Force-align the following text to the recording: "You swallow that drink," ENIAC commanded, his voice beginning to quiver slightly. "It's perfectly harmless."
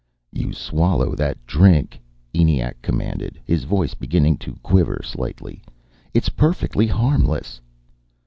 "You 0.31 0.51
swallow 0.51 1.13
that 1.13 1.45
drink," 1.45 1.99
ENIAC 2.33 2.81
commanded, 2.81 3.39
his 3.45 3.65
voice 3.65 3.93
beginning 3.93 4.37
to 4.37 4.57
quiver 4.63 4.99
slightly. 5.05 5.61
"It's 6.11 6.27
perfectly 6.29 6.87
harmless." 6.87 7.61